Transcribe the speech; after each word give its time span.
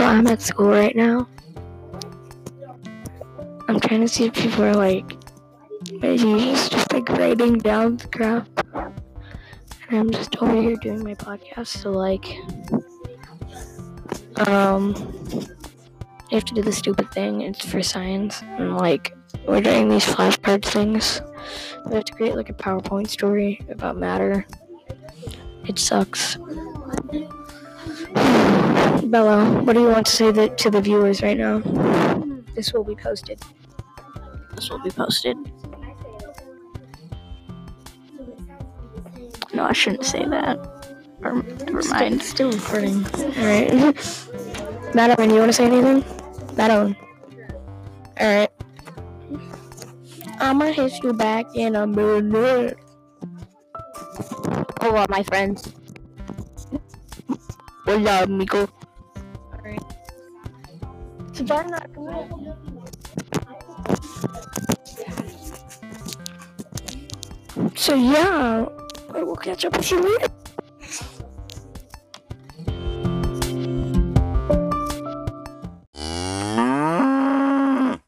So 0.00 0.06
I'm 0.06 0.26
at 0.28 0.40
school 0.40 0.70
right 0.70 0.96
now. 0.96 1.28
I'm 3.68 3.78
trying 3.80 4.00
to 4.00 4.08
see 4.08 4.24
if 4.24 4.32
people 4.32 4.64
are 4.64 4.72
like 4.72 5.04
maybe 5.92 6.16
just, 6.16 6.72
just 6.72 6.90
like 6.90 7.06
writing 7.10 7.58
down 7.58 7.98
the 7.98 8.08
crap. 8.08 8.48
And 9.90 9.98
I'm 9.98 10.10
just 10.10 10.34
over 10.38 10.56
here 10.58 10.76
doing 10.76 11.04
my 11.04 11.14
podcast, 11.16 11.66
so 11.66 11.90
like 11.90 12.24
um 14.48 14.94
you 16.30 16.36
have 16.38 16.46
to 16.46 16.54
do 16.54 16.62
the 16.62 16.72
stupid 16.72 17.12
thing, 17.12 17.42
it's 17.42 17.62
for 17.62 17.82
science. 17.82 18.40
And 18.40 18.78
like 18.78 19.14
we're 19.46 19.60
doing 19.60 19.90
these 19.90 20.06
flashcard 20.06 20.64
things. 20.64 21.20
We 21.84 21.96
have 21.96 22.06
to 22.06 22.14
create 22.14 22.36
like 22.36 22.48
a 22.48 22.54
PowerPoint 22.54 23.08
story 23.08 23.60
about 23.68 23.98
matter. 23.98 24.46
It 25.68 25.78
sucks. 25.78 26.38
Bella, 29.04 29.62
what 29.62 29.72
do 29.74 29.80
you 29.80 29.88
want 29.88 30.06
to 30.06 30.12
say 30.12 30.30
that, 30.30 30.58
to 30.58 30.70
the 30.70 30.80
viewers 30.80 31.22
right 31.22 31.36
now? 31.36 31.58
This 32.54 32.72
will 32.72 32.84
be 32.84 32.94
posted. 32.94 33.40
This 34.54 34.70
will 34.70 34.82
be 34.82 34.90
posted. 34.90 35.36
No, 39.52 39.64
I 39.64 39.72
shouldn't 39.72 40.04
say 40.04 40.24
that. 40.24 40.58
Or, 41.22 41.42
never 41.42 41.82
mind. 41.88 42.22
Still 42.22 42.52
recording. 42.52 43.04
Alright. 43.38 43.72
Madeline, 44.94 45.30
you 45.30 45.36
want 45.36 45.48
to 45.48 45.52
say 45.52 45.66
anything? 45.66 46.04
Madeline. 46.56 46.96
Alright. 48.20 48.50
I'ma 50.40 50.66
hit 50.72 51.02
you 51.02 51.12
back 51.12 51.46
in 51.54 51.76
a 51.76 51.86
minute. 51.86 52.78
Hola, 54.80 55.06
my 55.08 55.22
friends. 55.24 55.72
Hola, 57.84 58.24
amigo. 58.24 58.68
So 67.76 67.94
yeah, 67.94 68.66
I 69.14 69.22
will 69.22 69.36
catch 69.36 69.64
up 69.64 69.74
with 69.76 69.90
you 69.90 70.00
later. 70.02 70.39